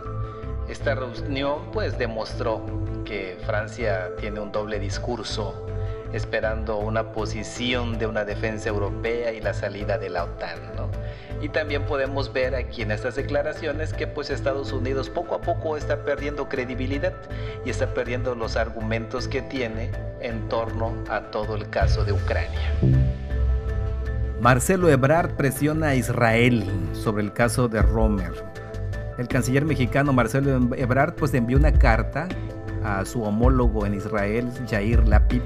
Esta 0.68 0.94
reunión 0.94 1.70
pues 1.72 1.98
demostró 1.98 2.64
que 3.04 3.38
Francia 3.46 4.10
tiene 4.18 4.40
un 4.40 4.52
doble 4.52 4.78
discurso, 4.78 5.66
esperando 6.12 6.76
una 6.76 7.12
posición 7.12 7.98
de 7.98 8.06
una 8.06 8.24
defensa 8.24 8.68
europea 8.68 9.32
y 9.32 9.40
la 9.40 9.54
salida 9.54 9.98
de 9.98 10.10
la 10.10 10.24
OTAN. 10.24 10.58
¿no? 10.76 10.90
Y 11.40 11.48
también 11.48 11.84
podemos 11.84 12.32
ver 12.32 12.54
aquí 12.54 12.82
en 12.82 12.90
estas 12.90 13.16
declaraciones 13.16 13.92
que 13.92 14.06
pues 14.06 14.30
Estados 14.30 14.72
Unidos 14.72 15.10
poco 15.10 15.34
a 15.34 15.40
poco 15.40 15.76
está 15.76 16.04
perdiendo 16.04 16.48
credibilidad 16.48 17.14
y 17.64 17.70
está 17.70 17.94
perdiendo 17.94 18.34
los 18.34 18.56
argumentos 18.56 19.28
que 19.28 19.42
tiene 19.42 19.90
en 20.20 20.48
torno 20.48 20.94
a 21.08 21.30
todo 21.30 21.56
el 21.56 21.68
caso 21.70 22.04
de 22.04 22.12
Ucrania. 22.12 22.72
Marcelo 24.40 24.88
Ebrard 24.88 25.36
presiona 25.36 25.88
a 25.88 25.94
Israel 25.94 26.68
sobre 26.92 27.22
el 27.22 27.32
caso 27.32 27.68
de 27.68 27.80
Romer. 27.80 28.32
El 29.18 29.28
canciller 29.28 29.64
mexicano 29.64 30.12
Marcelo 30.12 30.74
Ebrard 30.76 31.14
pues 31.14 31.32
envió 31.34 31.56
una 31.56 31.72
carta 31.72 32.28
a 32.82 33.04
su 33.04 33.22
homólogo 33.22 33.86
en 33.86 33.94
Israel, 33.94 34.50
Jair 34.68 35.06
Lapid, 35.06 35.42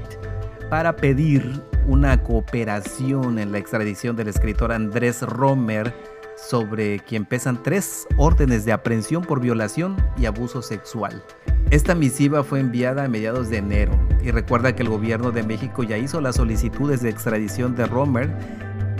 para 0.69 0.95
pedir 0.95 1.61
una 1.87 2.21
cooperación 2.21 3.39
en 3.39 3.51
la 3.51 3.57
extradición 3.57 4.15
del 4.15 4.27
escritor 4.27 4.71
Andrés 4.71 5.21
Romer, 5.21 5.93
sobre 6.35 6.99
quien 6.99 7.25
pesan 7.25 7.63
tres 7.63 8.07
órdenes 8.17 8.65
de 8.65 8.71
aprehensión 8.71 9.23
por 9.23 9.39
violación 9.39 9.95
y 10.17 10.25
abuso 10.25 10.61
sexual. 10.61 11.23
Esta 11.71 11.95
misiva 11.95 12.43
fue 12.43 12.59
enviada 12.59 13.05
a 13.05 13.07
mediados 13.07 13.49
de 13.49 13.57
enero 13.57 13.99
y 14.21 14.31
recuerda 14.31 14.75
que 14.75 14.83
el 14.83 14.89
gobierno 14.89 15.31
de 15.31 15.43
México 15.43 15.83
ya 15.83 15.97
hizo 15.97 16.21
las 16.21 16.35
solicitudes 16.35 17.01
de 17.01 17.09
extradición 17.09 17.75
de 17.75 17.87
Romer 17.87 18.29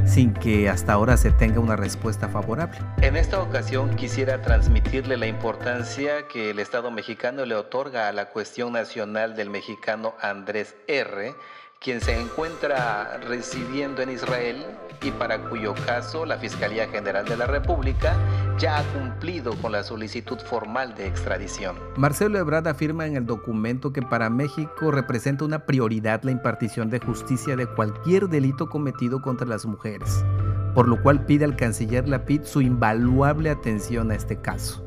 sin 0.07 0.33
que 0.33 0.69
hasta 0.69 0.93
ahora 0.93 1.17
se 1.17 1.31
tenga 1.31 1.59
una 1.59 1.75
respuesta 1.75 2.29
favorable. 2.29 2.79
En 3.01 3.15
esta 3.17 3.41
ocasión 3.41 3.95
quisiera 3.95 4.41
transmitirle 4.41 5.17
la 5.17 5.27
importancia 5.27 6.27
que 6.27 6.51
el 6.51 6.59
Estado 6.59 6.89
mexicano 6.91 7.45
le 7.45 7.55
otorga 7.55 8.07
a 8.07 8.13
la 8.13 8.25
cuestión 8.29 8.73
nacional 8.73 9.35
del 9.35 9.49
mexicano 9.49 10.15
Andrés 10.21 10.75
R., 10.87 11.35
quien 11.79 12.01
se 12.01 12.19
encuentra 12.19 13.17
residiendo 13.27 14.01
en 14.01 14.09
Israel 14.09 14.65
y 15.01 15.11
para 15.11 15.37
cuyo 15.49 15.75
caso 15.85 16.25
la 16.25 16.37
Fiscalía 16.37 16.87
General 16.87 17.25
de 17.25 17.37
la 17.37 17.45
República 17.45 18.15
ya 18.57 18.79
ha 18.79 18.83
cumplido 18.93 19.55
con 19.61 19.71
la 19.71 19.83
solicitud 19.83 20.39
formal 20.39 20.95
de 20.95 21.07
extradición. 21.07 21.75
Marcelo 21.95 22.39
Ebrard 22.39 22.67
afirma 22.67 23.05
en 23.05 23.15
el 23.15 23.25
documento 23.25 23.93
que 23.93 24.01
para 24.01 24.29
México 24.29 24.91
representa 24.91 25.45
una 25.45 25.65
prioridad 25.65 26.23
la 26.23 26.31
impartición 26.31 26.89
de 26.89 26.99
justicia 26.99 27.55
de 27.55 27.67
cualquier 27.67 28.27
delito 28.27 28.69
cometido 28.69 29.21
contra 29.21 29.45
las 29.45 29.65
mujeres, 29.65 30.25
por 30.73 30.87
lo 30.87 31.01
cual 31.01 31.25
pide 31.25 31.45
al 31.45 31.55
canciller 31.55 32.09
Lapid 32.09 32.43
su 32.43 32.61
invaluable 32.61 33.51
atención 33.51 34.09
a 34.09 34.15
este 34.15 34.41
caso. 34.41 34.83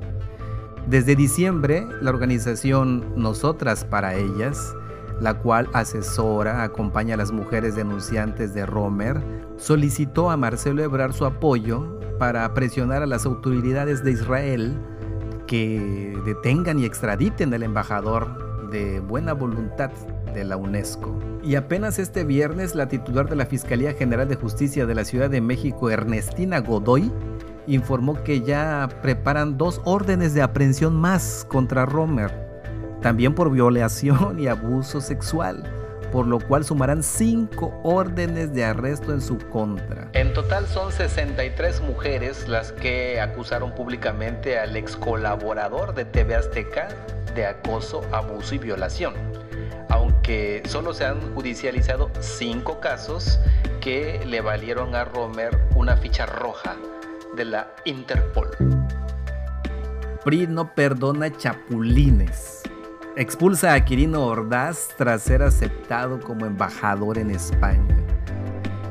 Desde 0.88 1.14
diciembre, 1.14 1.86
la 2.00 2.10
organización 2.10 3.12
Nosotras 3.14 3.84
para 3.84 4.16
Ellas, 4.16 4.74
la 5.20 5.34
cual 5.34 5.68
asesora, 5.72 6.62
acompaña 6.62 7.14
a 7.14 7.18
las 7.18 7.32
mujeres 7.32 7.76
denunciantes 7.76 8.54
de 8.54 8.66
Romer, 8.66 9.22
solicitó 9.56 10.30
a 10.30 10.36
Marcelo 10.36 10.82
Ebrard 10.82 11.12
su 11.12 11.26
apoyo 11.26 11.98
para 12.18 12.52
presionar 12.54 13.02
a 13.02 13.06
las 13.06 13.26
autoridades 13.26 14.02
de 14.02 14.12
Israel 14.12 14.78
que 15.46 16.18
detengan 16.24 16.78
y 16.78 16.84
extraditen 16.84 17.52
al 17.52 17.62
embajador 17.62 18.70
de 18.70 19.00
buena 19.00 19.32
voluntad 19.32 19.90
de 20.32 20.44
la 20.44 20.56
UNESCO. 20.56 21.18
Y 21.42 21.56
apenas 21.56 21.98
este 21.98 22.24
viernes 22.24 22.74
la 22.74 22.88
titular 22.88 23.28
de 23.28 23.36
la 23.36 23.46
Fiscalía 23.46 23.94
General 23.94 24.28
de 24.28 24.36
Justicia 24.36 24.86
de 24.86 24.94
la 24.94 25.04
Ciudad 25.04 25.28
de 25.28 25.40
México, 25.40 25.90
Ernestina 25.90 26.60
Godoy, 26.60 27.10
informó 27.66 28.22
que 28.22 28.42
ya 28.42 28.88
preparan 29.02 29.58
dos 29.58 29.80
órdenes 29.84 30.34
de 30.34 30.42
aprehensión 30.42 30.94
más 30.96 31.46
contra 31.48 31.86
Romer, 31.86 32.49
también 33.00 33.34
por 33.34 33.50
violación 33.50 34.38
y 34.38 34.46
abuso 34.46 35.00
sexual 35.00 35.64
por 36.10 36.26
lo 36.26 36.40
cual 36.40 36.64
sumarán 36.64 37.02
cinco 37.02 37.78
órdenes 37.82 38.52
de 38.52 38.64
arresto 38.64 39.12
en 39.12 39.20
su 39.20 39.38
contra. 39.38 40.08
En 40.12 40.32
total 40.32 40.66
son 40.66 40.92
63 40.92 41.80
mujeres 41.82 42.48
las 42.48 42.72
que 42.72 43.20
acusaron 43.20 43.74
públicamente 43.74 44.58
al 44.58 44.76
ex 44.76 44.96
colaborador 44.96 45.94
de 45.94 46.04
TV 46.04 46.34
Azteca 46.34 46.88
de 47.34 47.46
acoso, 47.46 48.02
abuso 48.12 48.54
y 48.54 48.58
violación. 48.58 49.14
Aunque 49.88 50.62
solo 50.66 50.94
se 50.94 51.04
han 51.04 51.20
judicializado 51.34 52.10
cinco 52.20 52.80
casos 52.80 53.40
que 53.80 54.20
le 54.26 54.40
valieron 54.40 54.94
a 54.94 55.04
Romer 55.04 55.58
una 55.74 55.96
ficha 55.96 56.26
roja 56.26 56.76
de 57.36 57.44
la 57.44 57.74
Interpol. 57.84 58.50
PRI 60.24 60.46
no 60.46 60.74
perdona 60.74 61.34
chapulines. 61.34 62.59
Expulsa 63.16 63.74
a 63.74 63.84
Quirino 63.84 64.24
Ordaz 64.24 64.90
tras 64.96 65.22
ser 65.22 65.42
aceptado 65.42 66.20
como 66.20 66.46
embajador 66.46 67.18
en 67.18 67.32
España. 67.32 67.96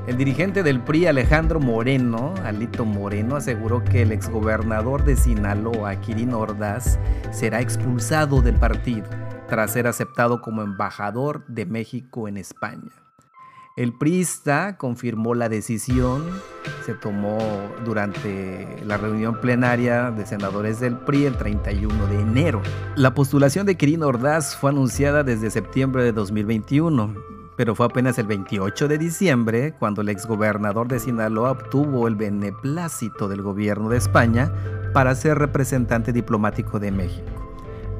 El 0.07 0.17
dirigente 0.17 0.61
del 0.61 0.81
PRI, 0.81 1.07
Alejandro 1.07 1.61
Moreno, 1.61 2.33
Alito 2.43 2.83
Moreno, 2.83 3.38
aseguró 3.38 3.81
que 3.81 4.01
el 4.01 4.11
exgobernador 4.11 5.05
de 5.05 5.15
Sinaloa, 5.15 5.95
Quirino 6.01 6.39
Ordaz, 6.39 6.99
será 7.31 7.61
expulsado 7.61 8.41
del 8.41 8.55
partido 8.55 9.07
tras 9.47 9.71
ser 9.71 9.88
aceptado 9.88 10.41
como 10.41 10.63
embajador 10.63 11.45
de 11.47 11.65
México 11.65 12.27
en 12.27 12.35
España. 12.35 12.91
El 13.79 13.93
PRIista 13.93 14.75
confirmó 14.75 15.36
la 15.36 15.48
decisión, 15.48 16.25
se 16.86 16.95
tomó 16.95 17.38
durante 17.86 18.83
la 18.83 18.98
reunión 18.98 19.39
plenaria 19.39 20.12
de 20.12 20.25
senadores 20.25 20.81
del 20.81 20.98
PRI 20.98 21.27
el 21.27 21.38
31 21.38 22.07
de 22.07 22.19
enero. 22.19 22.62
La 22.98 23.13
postulación 23.13 23.65
de 23.65 23.77
Quirino 23.77 24.07
Ordaz 24.07 24.57
fue 24.57 24.71
anunciada 24.71 25.24
desde 25.24 25.50
septiembre 25.50 26.03
de 26.03 26.12
2021, 26.12 27.15
pero 27.55 27.74
fue 27.74 27.86
apenas 27.86 28.17
el 28.17 28.27
28 28.27 28.89
de 28.89 28.98
diciembre 28.98 29.74
cuando 29.79 30.01
el 30.01 30.09
exgobernador 30.09 30.89
de 30.89 31.00
Sinaloa 31.00 31.51
obtuvo 31.51 32.09
el 32.09 32.15
beneplácito 32.15 33.29
del 33.29 33.41
gobierno 33.41 33.88
de 33.88 33.98
España 33.98 34.51
para 34.93 35.15
ser 35.15 35.38
representante 35.38 36.12
diplomático 36.12 36.79
de 36.79 36.91
México. 36.91 37.31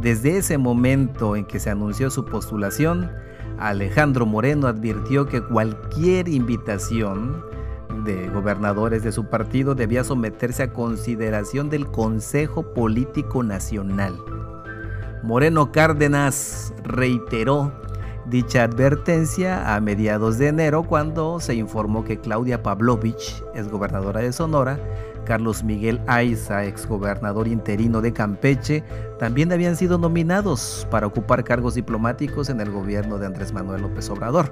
Desde 0.02 0.40
ese 0.40 0.58
momento 0.58 1.38
en 1.38 1.46
que 1.46 1.62
se 1.62 1.70
anunció 1.70 2.10
su 2.10 2.26
postulación, 2.26 3.10
Alejandro 3.60 4.26
Moreno 4.26 4.68
advirtió 4.68 5.26
que 5.26 5.42
cualquier 5.42 6.30
invitación 6.30 7.44
de 8.06 8.30
gobernadores 8.30 9.04
de 9.04 9.12
su 9.12 9.26
partido 9.26 9.76
debía 9.76 10.04
someterse 10.04 10.64
a 10.64 10.74
consideración 10.74 11.70
del 11.70 11.88
Consejo 11.88 12.74
Político 12.74 13.44
Nacional. 13.44 14.18
Moreno 15.24 15.72
Cárdenas 15.72 16.74
reiteró 16.84 17.74
dicha 18.30 18.64
advertencia 18.64 19.76
a 19.76 19.82
mediados 19.82 20.38
de 20.38 20.48
enero 20.48 20.84
cuando 20.84 21.40
se 21.40 21.56
informó 21.56 22.06
que 22.06 22.20
Claudia 22.20 22.64
Pavlovich, 22.64 23.44
es 23.54 23.70
gobernadora 23.70 24.22
de 24.22 24.32
Sonora, 24.32 24.80
Carlos 25.30 25.64
Miguel 25.64 26.02
Aiza, 26.08 26.66
exgobernador 26.66 27.48
interino 27.48 28.02
de 28.02 28.12
Campeche, 28.14 28.84
también 29.20 29.52
habían 29.52 29.76
sido 29.76 30.00
nominados 30.00 30.88
para 30.90 31.06
ocupar 31.06 31.44
cargos 31.44 31.76
diplomáticos 31.76 32.50
en 32.50 32.60
el 32.60 32.72
gobierno 32.72 33.20
de 33.20 33.28
Andrés 33.28 33.54
Manuel 33.54 33.84
López 33.84 34.10
Obrador. 34.10 34.50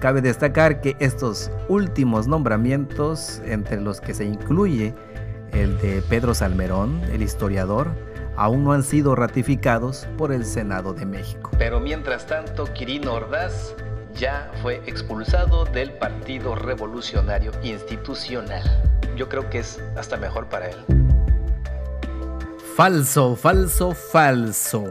Cabe 0.00 0.22
destacar 0.22 0.80
que 0.80 0.96
estos 0.98 1.50
últimos 1.68 2.26
nombramientos, 2.26 3.42
entre 3.44 3.82
los 3.82 4.00
que 4.00 4.14
se 4.14 4.24
incluye 4.24 4.94
el 5.52 5.76
de 5.82 6.00
Pedro 6.08 6.32
Salmerón, 6.32 6.98
el 7.12 7.20
historiador, 7.20 7.88
aún 8.34 8.64
no 8.64 8.72
han 8.72 8.84
sido 8.84 9.14
ratificados 9.14 10.08
por 10.16 10.32
el 10.32 10.46
Senado 10.46 10.94
de 10.94 11.04
México. 11.04 11.50
Pero 11.58 11.80
mientras 11.80 12.26
tanto, 12.26 12.64
Quirino 12.72 13.12
Ordaz 13.12 13.74
ya 14.14 14.50
fue 14.62 14.76
expulsado 14.86 15.66
del 15.66 15.92
Partido 15.92 16.54
Revolucionario 16.54 17.52
Institucional 17.62 18.91
yo 19.16 19.28
creo 19.28 19.48
que 19.50 19.58
es 19.58 19.80
hasta 19.96 20.16
mejor 20.16 20.46
para 20.46 20.68
él. 20.68 20.76
Falso, 22.76 23.36
falso, 23.36 23.92
falso. 23.92 24.84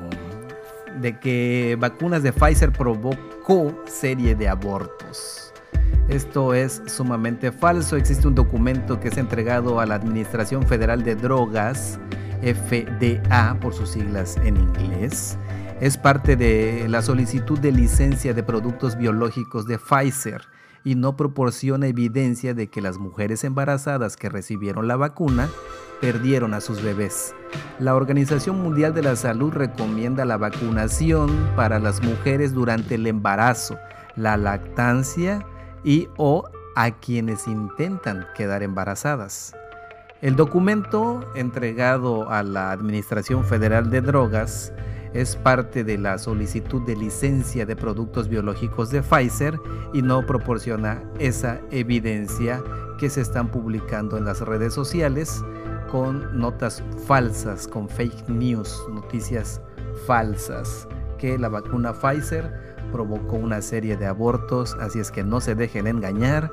De 1.00 1.20
que 1.20 1.76
vacunas 1.80 2.22
de 2.22 2.32
Pfizer 2.32 2.72
provocó 2.72 3.76
serie 3.88 4.36
de 4.36 4.48
abortos. 4.48 5.52
Esto 6.08 6.54
es 6.54 6.82
sumamente 6.86 7.52
falso. 7.52 7.96
Existe 7.96 8.28
un 8.28 8.36
documento 8.36 9.00
que 9.00 9.08
es 9.08 9.18
entregado 9.18 9.80
a 9.80 9.86
la 9.86 9.96
Administración 9.96 10.68
Federal 10.68 11.04
de 11.04 11.16
Drogas, 11.16 12.00
FDA 12.42 13.58
por 13.60 13.74
sus 13.74 13.92
siglas 13.92 14.38
en 14.44 14.58
inglés. 14.58 15.38
Es 15.80 15.98
parte 15.98 16.36
de 16.36 16.86
la 16.88 17.02
solicitud 17.02 17.58
de 17.58 17.72
licencia 17.72 18.34
de 18.34 18.44
productos 18.44 18.96
biológicos 18.96 19.66
de 19.66 19.80
Pfizer 19.80 20.51
y 20.84 20.96
no 20.96 21.16
proporciona 21.16 21.88
evidencia 21.88 22.54
de 22.54 22.68
que 22.68 22.82
las 22.82 22.98
mujeres 22.98 23.44
embarazadas 23.44 24.18
que 24.18 24.30
recibieron 24.30 24.88
la 24.88 24.96
vacuna 24.96 25.50
perdieron 26.02 26.54
a 26.54 26.62
sus 26.62 26.82
bebés. 26.82 27.36
La 27.80 27.96
Organización 27.96 28.62
Mundial 28.62 28.94
de 28.94 29.04
la 29.04 29.16
Salud 29.16 29.52
recomienda 29.54 30.26
la 30.26 30.38
vacunación 30.38 31.30
para 31.56 31.80
las 31.80 32.02
mujeres 32.02 32.54
durante 32.54 32.96
el 32.96 33.06
embarazo, 33.08 33.78
la 34.16 34.38
lactancia 34.38 35.46
y 35.84 36.10
o 36.18 36.50
a 36.76 36.92
quienes 36.92 37.48
intentan 37.48 38.26
quedar 38.36 38.64
embarazadas. 38.64 39.54
El 40.22 40.36
documento 40.36 41.20
entregado 41.36 42.30
a 42.30 42.44
la 42.44 42.72
Administración 42.72 43.44
Federal 43.44 43.90
de 43.90 44.02
Drogas 44.02 44.72
es 45.14 45.36
parte 45.36 45.84
de 45.84 45.98
la 45.98 46.18
solicitud 46.18 46.82
de 46.86 46.96
licencia 46.96 47.66
de 47.66 47.76
productos 47.76 48.30
biológicos 48.30 48.90
de 48.92 49.02
Pfizer 49.02 49.60
y 49.94 50.02
no 50.02 50.26
proporciona 50.26 51.04
esa 51.20 51.60
evidencia 51.72 52.64
que 52.98 53.10
se 53.10 53.22
están 53.22 53.50
publicando 53.50 54.18
en 54.18 54.26
las 54.26 54.42
redes 54.42 54.74
sociales 54.74 55.44
con 55.92 56.40
notas 56.40 56.82
falsas, 57.06 57.68
con 57.68 57.90
fake 57.90 58.30
news, 58.30 58.82
noticias 58.94 59.62
falsas, 60.06 60.88
que 61.18 61.38
la 61.38 61.50
vacuna 61.50 61.94
Pfizer 61.94 62.50
provocó 62.92 63.36
una 63.36 63.62
serie 63.62 63.98
de 63.98 64.06
abortos, 64.06 64.76
así 64.80 65.00
es 65.00 65.12
que 65.12 65.24
no 65.24 65.42
se 65.42 65.56
dejen 65.56 65.88
engañar, 65.88 66.50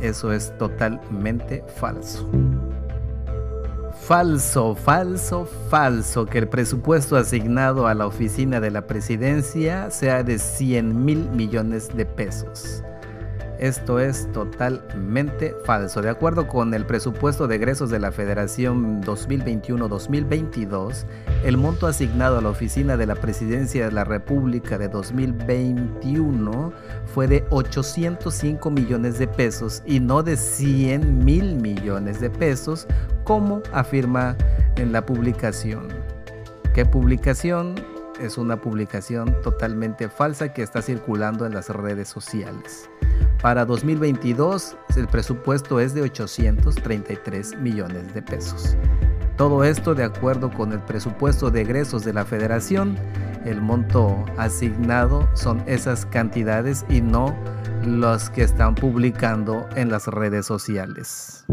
eso 0.00 0.32
es 0.32 0.56
totalmente 0.58 1.64
falso. 1.76 2.28
Falso, 4.10 4.74
falso, 4.74 5.46
falso 5.68 6.26
que 6.26 6.38
el 6.38 6.48
presupuesto 6.48 7.16
asignado 7.16 7.86
a 7.86 7.94
la 7.94 8.08
oficina 8.08 8.58
de 8.58 8.72
la 8.72 8.88
presidencia 8.88 9.88
sea 9.92 10.24
de 10.24 10.40
100 10.40 11.04
mil 11.04 11.30
millones 11.30 11.96
de 11.96 12.06
pesos. 12.06 12.82
Esto 13.60 14.00
es 14.00 14.26
totalmente 14.32 15.54
falso. 15.66 16.00
De 16.00 16.08
acuerdo 16.08 16.48
con 16.48 16.72
el 16.72 16.86
presupuesto 16.86 17.46
de 17.46 17.56
egresos 17.56 17.90
de 17.90 17.98
la 17.98 18.10
Federación 18.10 19.02
2021-2022, 19.02 21.04
el 21.44 21.58
monto 21.58 21.86
asignado 21.86 22.38
a 22.38 22.40
la 22.40 22.48
Oficina 22.48 22.96
de 22.96 23.04
la 23.04 23.16
Presidencia 23.16 23.84
de 23.84 23.92
la 23.92 24.04
República 24.04 24.78
de 24.78 24.88
2021 24.88 26.72
fue 27.04 27.28
de 27.28 27.44
805 27.50 28.70
millones 28.70 29.18
de 29.18 29.28
pesos 29.28 29.82
y 29.84 30.00
no 30.00 30.22
de 30.22 30.38
100 30.38 31.22
mil 31.22 31.56
millones 31.56 32.18
de 32.18 32.30
pesos, 32.30 32.86
como 33.24 33.62
afirma 33.74 34.38
en 34.76 34.90
la 34.90 35.04
publicación. 35.04 35.88
¿Qué 36.72 36.86
publicación? 36.86 37.74
Es 38.20 38.36
una 38.36 38.60
publicación 38.60 39.34
totalmente 39.42 40.10
falsa 40.10 40.52
que 40.52 40.62
está 40.62 40.82
circulando 40.82 41.46
en 41.46 41.54
las 41.54 41.70
redes 41.70 42.08
sociales. 42.08 42.90
Para 43.40 43.64
2022 43.64 44.76
el 44.96 45.08
presupuesto 45.08 45.80
es 45.80 45.94
de 45.94 46.02
833 46.02 47.56
millones 47.56 48.12
de 48.12 48.20
pesos. 48.20 48.76
Todo 49.38 49.64
esto 49.64 49.94
de 49.94 50.04
acuerdo 50.04 50.50
con 50.50 50.72
el 50.72 50.80
presupuesto 50.80 51.50
de 51.50 51.62
egresos 51.62 52.04
de 52.04 52.12
la 52.12 52.26
federación. 52.26 52.98
El 53.46 53.62
monto 53.62 54.26
asignado 54.36 55.26
son 55.32 55.62
esas 55.66 56.04
cantidades 56.04 56.84
y 56.90 57.00
no 57.00 57.34
los 57.82 58.28
que 58.28 58.42
están 58.42 58.74
publicando 58.74 59.66
en 59.76 59.90
las 59.90 60.06
redes 60.08 60.44
sociales. 60.44 61.46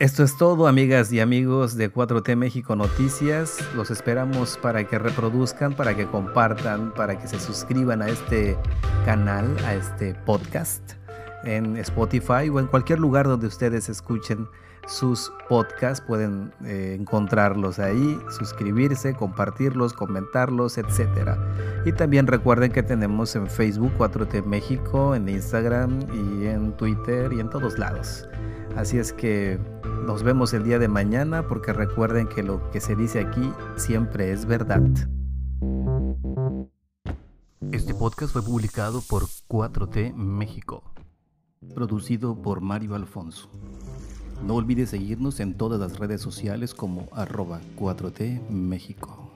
Esto 0.00 0.24
es 0.24 0.38
todo, 0.38 0.66
amigas 0.66 1.12
y 1.12 1.20
amigos 1.20 1.76
de 1.76 1.92
4T 1.92 2.34
México 2.34 2.74
Noticias. 2.74 3.58
Los 3.76 3.90
esperamos 3.90 4.56
para 4.56 4.88
que 4.88 4.98
reproduzcan, 4.98 5.74
para 5.74 5.94
que 5.94 6.06
compartan, 6.06 6.94
para 6.94 7.18
que 7.18 7.28
se 7.28 7.38
suscriban 7.38 8.00
a 8.00 8.08
este 8.08 8.56
canal, 9.04 9.54
a 9.66 9.74
este 9.74 10.14
podcast 10.14 10.99
en 11.44 11.76
Spotify 11.76 12.48
o 12.52 12.60
en 12.60 12.66
cualquier 12.66 12.98
lugar 12.98 13.26
donde 13.26 13.46
ustedes 13.46 13.88
escuchen 13.88 14.46
sus 14.86 15.32
podcasts. 15.48 16.04
Pueden 16.06 16.52
eh, 16.64 16.96
encontrarlos 16.98 17.78
ahí, 17.78 18.18
suscribirse, 18.30 19.14
compartirlos, 19.14 19.92
comentarlos, 19.92 20.78
etc. 20.78 21.36
Y 21.84 21.92
también 21.92 22.26
recuerden 22.26 22.72
que 22.72 22.82
tenemos 22.82 23.34
en 23.36 23.46
Facebook 23.48 23.92
4T 23.98 24.44
México, 24.44 25.14
en 25.14 25.28
Instagram 25.28 26.00
y 26.12 26.46
en 26.46 26.76
Twitter 26.76 27.32
y 27.32 27.40
en 27.40 27.50
todos 27.50 27.78
lados. 27.78 28.28
Así 28.76 28.98
es 28.98 29.12
que 29.12 29.58
nos 30.06 30.22
vemos 30.22 30.54
el 30.54 30.64
día 30.64 30.78
de 30.78 30.88
mañana 30.88 31.46
porque 31.46 31.72
recuerden 31.72 32.26
que 32.28 32.42
lo 32.42 32.70
que 32.70 32.80
se 32.80 32.96
dice 32.96 33.20
aquí 33.20 33.52
siempre 33.76 34.32
es 34.32 34.46
verdad. 34.46 34.82
Este 37.72 37.94
podcast 37.94 38.32
fue 38.32 38.42
publicado 38.42 39.02
por 39.08 39.24
4T 39.48 40.14
México, 40.14 40.82
producido 41.74 42.40
por 42.40 42.62
Mario 42.62 42.94
Alfonso. 42.94 43.50
No 44.46 44.54
olvides 44.54 44.90
seguirnos 44.90 45.40
en 45.40 45.54
todas 45.54 45.78
las 45.78 45.98
redes 45.98 46.22
sociales 46.22 46.72
como 46.74 47.08
arroba 47.12 47.60
4T 47.76 48.48
México. 48.48 49.29